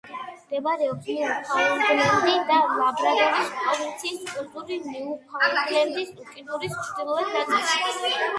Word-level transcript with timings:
მდებარეობს 0.35 1.09
ნიუფაუნდლენდი 1.09 2.33
და 2.47 2.57
ლაბრადორის 2.79 3.53
პროვინციის 3.59 4.33
კუნძულ 4.55 4.89
ნიუფაუნდლენდის 4.95 6.11
უკიდურეს 6.25 6.77
ჩრდილოეთ 6.89 7.33
ნაწილში. 7.39 8.19